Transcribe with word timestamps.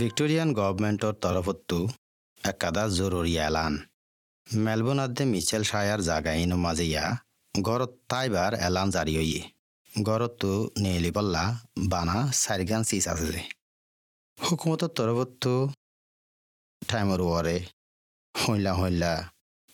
Victorian 0.00 0.48
গভর্নমেন্টর 0.58 1.12
তরফতো 1.24 1.78
একাদা 2.42 2.84
জরুরি 2.98 3.34
এলান। 3.48 3.74
আদে 5.04 5.24
মিচেল 5.32 5.62
শায়ার 5.70 6.00
জাগাইনো 6.08 6.56
মাজিয়া 6.64 7.04
গড়ত 7.54 7.92
তাইবার 8.10 8.52
এলান 8.66 8.88
জারি 8.94 9.14
হইয়ে 9.20 9.42
গড়তো 9.92 10.52
নেলি 10.82 11.10
পল্লা 11.16 11.44
বানা 11.92 12.18
চারিগান 12.42 12.82
চিজ 12.88 13.04
আছে 13.12 13.42
হুকুমতর 14.38 14.90
তরফতো 14.96 15.54
টাইমর 16.82 17.20
ওয়ারে 17.26 17.58
হইলা 18.34 18.72
হইলা 18.80 19.12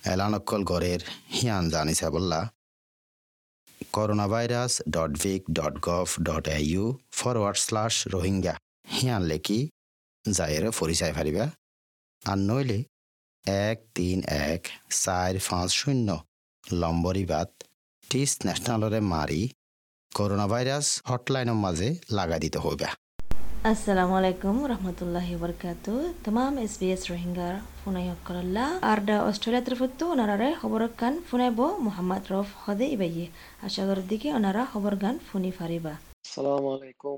এলান 0.02 0.32
অকল 0.38 0.62
গড়ের 0.70 1.00
হিয়ান 1.36 1.64
জানিছে 1.72 2.06
বললা। 2.14 2.40
Corona 3.94 4.26
virus 4.32 4.72
dot 4.94 5.12
vic 5.22 5.42
dot 5.56 5.74
gov 5.86 6.08
dot 6.26 6.44
A 6.56 6.58
U 6.70 6.84
forward 7.18 7.58
slash 7.66 7.94
Rohingya 8.12 8.54
হিয়ান 8.94 9.24
লেখি 9.32 9.60
যায়েৰে 10.38 10.68
পৰিচয় 10.78 11.12
পাৰিবা 11.18 11.44
আৰু 12.22 12.42
নইলে 12.48 12.78
এক 13.64 13.78
তিন 13.96 14.18
এক 14.48 14.62
চাৰি 15.02 15.40
পাঁচ 15.48 15.68
শূন্য 15.80 16.08
লম্বৰিবাদ 16.64 17.48
ত্ৰিছ 18.04 18.30
নেশ্যনেলৰে 18.46 19.00
মাৰি 19.12 19.40
করোনা 20.12 20.46
ভাইরাস 20.52 20.86
হটলাইনের 21.10 21.58
মাঝে 21.64 21.88
লাগাই 22.16 22.40
দিতে 22.44 22.58
হবে 22.64 22.88
আসসালামু 23.70 24.14
আলাইকুম 24.20 24.56
রহমতুল্লাহি 24.72 25.34
বরকাতু 25.42 25.92
তমাম 26.24 26.54
এস 26.64 26.74
বি 26.80 26.88
এস 26.94 27.02
রোহিঙ্গার 27.10 27.54
ফুনাই 27.78 28.06
হকরল্লা 28.12 28.64
আর 28.90 28.98
দা 29.08 29.16
অস্ট্রেলিয়া 29.28 29.64
তরফতো 29.66 30.04
ওনারারে 30.14 30.48
খবর 30.60 30.80
কান 31.00 31.14
ফুনাইব 31.28 31.60
মোহাম্মদ 31.86 32.24
রফ 32.32 32.48
হদে 32.64 32.86
ইবাইয়ে 32.96 33.26
আশা 33.66 33.82
করার 33.88 34.06
দিকে 34.12 34.28
ওনারা 34.38 34.62
খবর 34.72 34.92
গান 35.02 35.14
ফুনি 35.26 35.50
ফারিবা। 35.58 35.94
আসসালামু 36.24 36.68
আলাইকুম 36.76 37.16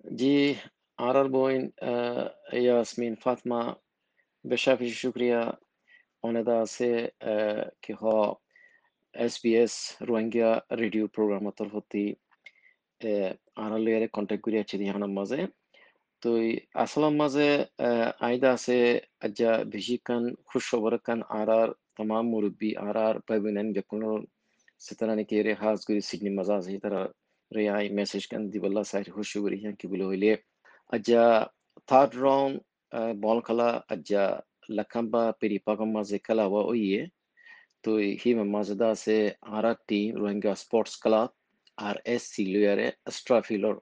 جی 0.00 0.56
عرر 0.98 1.28
بوین 1.28 1.72
یاسمین 2.52 3.14
فاطمه 3.14 3.76
به 4.44 4.56
شفی 4.56 4.90
شکریه 4.90 5.52
آندا 6.22 6.64
سه 6.64 7.12
که 7.82 7.94
ها 7.94 8.40
SBS 9.14 9.42
بی 9.42 9.58
اس 9.58 10.02
روانگیا 10.02 10.62
ریڈیو 10.72 11.06
پروگرام 11.06 11.50
طرفتی 11.50 12.16
আরা 13.56 13.78
লেয়ারে 13.84 14.08
কন্ট্যাক্ট 14.16 14.42
করি 14.44 14.56
আছি 14.62 14.74
দিহানার 14.80 15.12
মাঝে 15.18 15.40
তো 16.22 16.30
আসলাম 16.84 17.12
تو 17.24 17.44
আইদা 18.20 18.48
আছে 18.56 18.76
আজ্জা 19.26 19.50
বেশি 19.74 19.94
اجا 19.96 20.16
খুশ 20.48 20.64
খবর 20.70 20.92
কান 21.06 21.20
আর 21.38 21.48
আর 21.60 21.68
তমাম 21.96 22.24
মুরব্বী 22.32 22.70
আর 22.86 22.96
আর 23.06 23.14
পাইবেন 23.26 23.68
বেকুন 23.76 24.02
সেতারা 24.80 25.14
নাকি 25.18 25.34
রে 25.46 25.52
হাজ 25.62 25.78
করি 25.88 26.00
সিডনি 26.08 26.30
মাঝে 26.38 26.54
আছে 26.58 26.70
Real 27.50 27.90
mesajken 27.90 28.52
dibala 28.52 28.84
sayr 28.84 29.08
hoşu 29.08 29.42
guriyan 29.42 29.74
ki 29.74 29.90
buloyle 29.90 30.42
aja 30.92 31.48
third 31.86 32.14
round 32.14 32.60
ball 33.22 33.40
kala 33.40 33.84
aja 33.88 34.42
lakamba 34.70 35.32
peripagam 35.40 35.92
maze 35.92 36.18
kala 36.18 36.48
wa 36.48 36.64
oye 36.64 37.10
तो 37.84 37.96
ही 38.20 38.34
मजदा 38.34 38.92
से 38.96 39.16
हमारा 39.44 39.72
team 39.88 40.16
Rohingya 40.16 40.52
sports 40.54 40.94
club 41.02 41.32
R 41.78 42.00
S 42.14 42.22
C 42.34 42.44
Loyare 42.52 42.86
स्ट्राफिलोर 43.16 43.80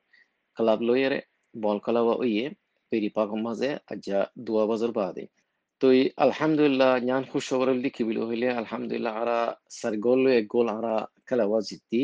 club 0.56 0.80
लोयरे 0.82 1.22
बॉल 1.54 1.78
क्लब 1.84 2.08
ये 2.24 2.48
पेरीपा 2.92 3.24
मज़े 3.44 3.70
अज्जा 3.92 4.26
दुआ 4.48 4.64
बजर 4.66 4.91
बादे 4.98 5.28
तो 5.80 5.91
अलहमदुल्ला 6.24 6.91
यान 7.10 7.24
खुश 7.32 7.50
खबर 7.50 7.72
लिखी 7.84 8.04
बिलो 8.04 8.26
हले 8.30 8.48
अलहमदुल्ला 8.58 9.10
आरा 9.22 9.38
सरगोल 9.78 10.28
एक 10.32 10.47
गोल 10.54 10.69
आरा 10.70 10.94
कलावा 11.28 11.60
जित्ती 11.70 12.02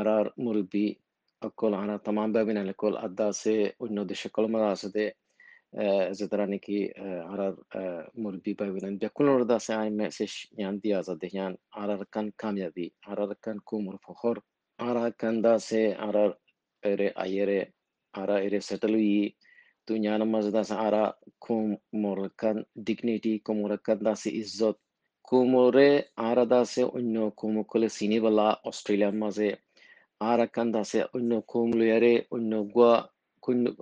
আরার 0.00 0.26
মুরব্বি 0.38 0.96
অকল 1.42 1.72
আরা 1.74 1.96
तमाम 2.06 2.32
বাবিনাল 2.32 2.72
কল 2.72 2.94
আদা 2.96 3.26
আছে 3.28 3.74
অন্য 3.80 4.04
দেশে 4.04 4.28
কল 4.28 4.46
মাজা 4.46 4.68
আছে 4.70 4.88
দে 4.96 5.12
যেতারা 6.18 6.46
নাকি 6.46 6.88
আরার 7.32 7.54
মুরব্বি 8.18 8.52
বাবিনান 8.60 8.94
বেকুনোর 8.96 9.46
দাসে 9.46 9.72
আই 9.74 9.88
মেসেজ 9.90 10.32
ইয়ান 10.58 10.74
দিয়া 10.82 10.98
যা 11.06 11.14
দেহিয়ান 11.22 11.52
আরার 11.72 12.02
কান 12.04 12.26
কামিয়াবি 12.38 12.86
আরার 13.06 13.32
কান 13.44 13.56
কুমর 13.58 13.96
ফখর 14.06 14.36
ara 14.78 15.12
kanda 15.12 15.60
se 15.60 15.94
ara 15.94 16.34
ere 16.82 17.12
ayere 17.14 17.72
ara 18.14 18.40
ere 18.40 18.60
settlui 18.60 19.36
tu 19.36 19.36
nyana 19.36 19.47
dünyana 19.89 20.25
mazidasi 20.25 20.73
ara 20.73 21.03
kumurkan 21.45 22.65
dignity 22.87 23.33
kumurkan 23.45 23.97
dasi 24.07 24.29
izzat 24.41 24.77
kumure 25.29 25.89
ara 26.17 26.45
da 26.45 26.65
se 26.65 26.83
unno 26.83 27.31
kumukule 27.31 27.89
sini 27.89 28.19
bala 28.25 28.47
Australia 28.65 29.11
ma 29.11 29.29
se 29.31 29.49
ara 30.31 30.47
kan 30.47 30.71
da 30.71 30.83
se 30.83 31.05
unno 31.13 31.41
kumluyare 31.41 32.25
unno 32.31 32.63
gua 32.73 33.09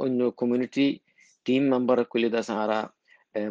unno 0.06 0.32
community 0.32 1.02
team 1.46 1.64
member 1.70 2.06
kule 2.12 2.30
dasi 2.30 2.52
ara 2.52 2.80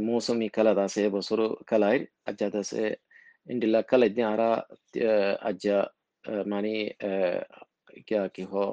mosumi 0.09 0.51
kala 0.51 0.75
dasi 0.75 1.09
basuru 1.11 1.49
kalair 1.67 2.07
ajja 2.29 2.51
dasi 2.51 2.97
indila 3.51 3.83
kala 3.91 4.07
इतने 4.07 4.23
आरा 4.33 4.51
ajja 5.51 5.79
मानी 6.47 6.77
क्या 8.07 8.27
कि 8.35 8.43
हो 8.53 8.65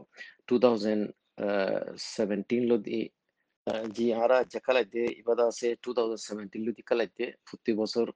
2017 0.52 2.62
लो 2.70 2.78
the 3.68 3.90
জি 3.97 4.06
আরা 4.24 4.38
জাকালাইতে 4.53 5.01
ইবাদা 5.22 5.44
আছে 5.51 5.68
2017 5.84 6.66
লুদি 6.66 6.84
কালাইতে 6.90 7.24
ফুটি 7.47 7.72
বছর 7.81 8.07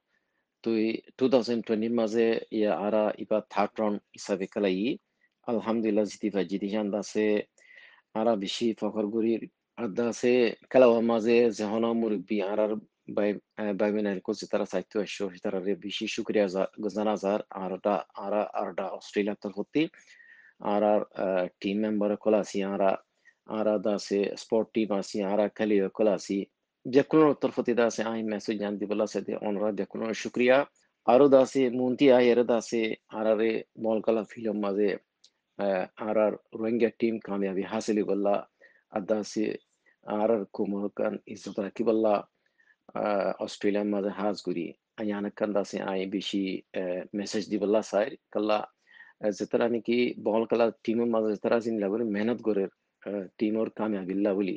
তুই 0.64 0.82
2020 1.18 1.92
মাঝে 2.00 2.26
ইয়া 2.58 2.72
আরা 2.86 3.04
ইবা 3.22 3.38
থার্ড 3.52 3.72
রাউন্ড 3.80 3.98
হিসাবে 4.16 4.46
কালাই 4.54 4.78
আলহামদুলিল্লাহ 5.46 6.06
জিতি 6.12 6.28
ভাই, 6.34 6.44
জিতি 6.52 6.68
জান 6.74 6.86
আছে 7.02 7.24
আরা 8.14 8.32
বেশি 8.44 8.66
ফখর 8.80 9.06
গুরি 9.14 9.32
আদা 9.78 10.04
আছে 10.12 10.32
খেলাওয়া 10.70 11.00
মাঝে 11.10 11.36
যেহন 11.58 11.84
মুরব্বী 12.00 12.36
আরার 12.52 12.72
বাই 13.16 13.30
বাইবেনের 13.80 14.18
কোচ, 14.26 14.38
তারা 14.52 14.66
সাহিত্য 14.72 14.94
আসো 15.06 15.24
তারা 15.44 15.58
বেশি 15.86 16.04
শুক্রিয়া 16.16 16.46
জানাজার 16.96 17.40
আরটা 17.64 17.94
আরা 18.26 18.42
আরটা 18.60 18.84
অস্ট্রেলিয়া 18.98 19.36
তরফতি 19.42 19.82
আর 20.72 20.82
আর 20.90 21.00
টিম 21.60 21.76
মেম্বার 21.84 22.10
কলাসি 22.24 22.58
আরা 22.74 22.90
আরা 23.48 23.74
দাসে 23.86 24.20
স্পোর্ট 24.42 24.66
টিম 24.74 24.90
আসি 24.98 25.18
আরা 25.32 25.46
খেলিও 25.56 25.86
কলাসি 25.96 26.38
যেকোনো 26.86 27.28
তরফতি 27.42 27.72
দাসে 27.80 28.02
আই 28.10 28.20
মেসেজ 28.32 28.56
জান 28.62 28.74
দিবলা 28.80 29.06
সেতে 29.12 29.32
অনরা 29.48 29.68
যেকোনো 29.78 30.04
শুক্রিয়া 30.22 30.56
আরও 31.06 31.26
দাসে 31.34 31.62
মুন্তি 31.80 32.06
আয়ের 32.18 32.40
দাসে 32.50 32.82
আরারে 33.10 33.50
বল 33.84 33.98
কলা 34.06 34.22
ফিল্ম 34.32 34.56
মাঝে 34.64 34.90
আর 36.00 36.16
আর 36.24 36.32
রোহিঙ্গা 36.54 36.90
টিম 37.00 37.14
কামিয়াবি 37.26 37.64
হাসিলি 37.72 38.02
বল্লা 38.10 38.34
আদাসে 38.92 39.46
আর 40.06 40.30
আর 40.34 40.42
কুমরকান 40.54 41.14
ইজ্জত 41.32 41.56
রাখি 41.64 41.82
বল্লা 41.88 42.14
অস্ট্রেলিয়ার 43.44 43.88
মাঝে 43.94 44.10
হাজ 44.18 44.36
গুরি 44.46 44.66
আয়ানাকান 45.00 45.50
দাসে 45.56 45.78
আই 45.90 46.00
বেশি 46.14 46.42
মেসেজ 47.18 47.42
দিবল্লা 47.52 47.80
সাইর 47.90 48.12
কাল্লা 48.32 48.58
যেতারা 49.30 49.66
নাকি 49.74 49.96
বহল 50.24 50.44
খেলা 50.50 50.66
টিমের 50.84 51.08
মাঝে 51.14 51.28
যেতারা 51.34 51.58
জিন 51.64 51.76
লাগরে 51.82 52.04
মেহনত 52.14 52.40
করে 52.48 52.64
টিমর 53.37 53.67
কামিয়াবিল্লা 53.69 54.31
বলি 54.33 54.55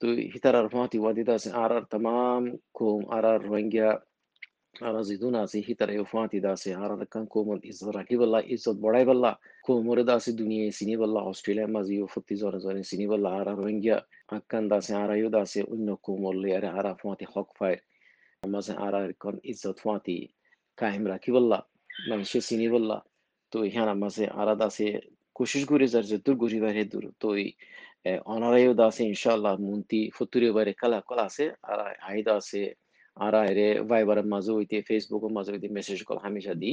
তো 0.00 0.06
হিতার 0.32 0.54
আর 0.56 0.66
ফাঁতি 0.68 0.98
ওয়াদিদা 0.98 1.32
আছে 1.34 1.50
আর 1.54 1.70
আর 1.72 1.84
तमाम 1.94 2.42
কোম 2.72 3.00
আর 3.10 3.24
আর 3.24 3.40
রোহিঙ্গা 3.42 3.90
আর 4.80 4.94
জিদুন 5.02 5.34
আছে 5.34 5.58
হিতার 5.60 5.90
এ 5.90 5.98
ফাঁতি 6.04 6.38
দা 6.40 6.50
আছে 6.52 6.70
আর 6.74 6.90
আর 6.92 7.02
কান 7.06 7.24
কোম 7.26 7.48
ইজ্জত 7.64 7.88
রাখি 7.96 8.16
বল্লা 8.16 8.38
ইজ্জত 8.46 8.76
বড়াই 8.76 9.04
বল্লা 9.04 9.30
কোমরে 9.64 10.02
দা 10.04 10.14
আছে 10.14 10.30
দুনিয়া 10.32 10.64
সিনি 10.70 10.94
বল্লা 10.96 11.20
অস্ট্রেলিয়া 11.20 11.68
মাঝে 11.68 11.92
ইউ 11.94 12.06
ফতি 12.06 12.34
জরে 12.36 12.58
জরে 12.58 12.80
সিনি 12.82 13.06
বল্লা 13.06 13.28
আর 13.30 13.46
আর 13.48 13.56
রোহিঙ্গা 13.58 13.96
আকান 14.28 14.64
দা 14.68 14.76
আছে 14.76 14.92
আর 14.94 15.10
আয়ু 15.10 15.28
দা 15.28 15.40
আছে 15.40 15.60
অন্য 15.62 15.88
কোমর 16.04 16.34
লে 16.42 16.48
আর 16.56 16.64
আর 16.70 16.86
ফাঁতি 17.02 17.26
হক 17.34 17.48
ফাইর 17.58 17.78
মাঝে 18.42 18.72
আর 18.76 18.94
আর 18.94 19.12
কোন 19.12 19.34
ইজ্জত 19.44 19.76
ফাঁতি 19.84 20.16
কায়েম 20.78 21.04
রাখি 21.06 21.30
বল্লা 21.36 21.58
মানুষে 22.08 22.38
সিনি 22.40 22.68
বল্লা 22.68 22.98
তো 23.52 23.56
ইহান 23.64 23.88
মাঝে 23.98 24.24
আরাদ 24.32 24.62
আছে 25.35 25.37
কোশিশ 25.37 25.63
করে 25.71 25.85
যার 25.93 26.05
যে 26.11 26.17
দূর 26.25 26.35
গরি 26.35 26.59
বাইরে 26.63 26.83
দূর 26.93 27.05
তো 27.21 27.27
অনারাইও 28.25 28.73
দাসে 28.73 29.03
ইনশাআল্লাহ 29.03 29.53
মুন্তি 29.69 29.99
ফুতুরি 30.15 30.45
বাইরে 30.51 30.73
কালা 30.81 30.99
কলা 31.09 31.23
আছে 31.29 31.45
আর 31.63 31.79
আইদা 32.09 32.33
আছে 32.41 32.61
আর 33.17 33.33
আইরে 33.35 33.67
ভাইবার 33.89 34.19
মাঝে 34.33 34.51
হইতে 34.51 34.77
ফেসবুকের 34.87 35.31
মাঝে 35.37 35.49
হইতে 35.53 35.67
মেসেজ 35.77 35.99
কল 36.03 36.17
হামেশা 36.25 36.53
দি 36.61 36.71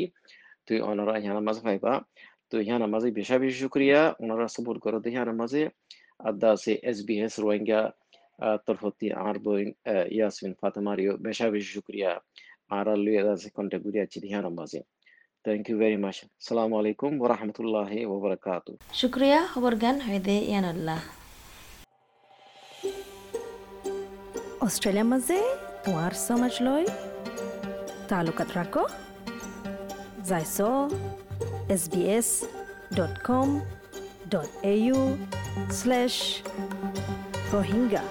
তুই 0.67 0.79
অনারা 0.81 1.15
ইহান 1.19 1.39
মাঝে 1.49 1.63
পাইবা 1.67 1.93
তো 2.51 2.55
ইহান 2.65 2.83
মাঝে 2.95 3.09
বেশা 3.11 3.37
বেশি 3.43 3.57
শুক্রিয়া 3.65 4.01
ওনারা 4.23 4.47
সাপোর্ট 4.49 4.79
করো 4.85 4.99
তো 5.05 5.09
ইহান 5.13 5.31
মাঝে 5.41 5.63
আদা 6.21 6.49
আছে 6.57 6.73
এস 6.91 6.99
বি 7.07 7.15
এস 7.27 7.35
রোহিঙ্গা 7.45 7.81
তরফতি 8.67 9.09
আর 9.27 9.37
বই 9.47 9.63
ইয়াসমিন 10.17 10.53
ফাতেমারিও 10.61 11.13
বেশা 11.27 11.47
বেশি 11.55 11.71
শুক্রিয়া 11.77 12.11
আর 12.71 12.87
লুয়ে 13.05 13.21
আছে 13.35 13.49
কন্ট্যাক্ট 13.57 13.85
করি 13.87 13.99
আছে 14.05 14.19
ইহান 14.29 14.47
মাঝে 14.59 14.81
Thank 15.45 15.69
you 15.69 15.77
very 15.77 15.97
much. 15.97 16.19
Assalamu 16.41 16.75
alaikum 16.81 17.19
wa 17.19 17.29
rahmatullahi 17.35 18.07
wa 18.07 18.17
barakatuh. 18.25 18.75
শুক্রিয়া 19.01 19.39
খবর 19.53 19.73
গান 19.83 19.97
হয়দে 20.07 20.37
ইয়ানাল্লাহ 20.51 21.01
অষ্ট্ৰেলিয়াৰ 24.67 25.09
মাজে 25.13 25.39
তোমাৰ 25.85 26.13
সমাজ 26.29 26.55
লৈ 26.67 26.83
তালুকাত 28.11 28.49
ৰাখ 28.59 28.75
যাই 30.29 30.45
sbs.com.au 31.81 33.59
slash 35.71 36.43
rohingya 37.53 38.03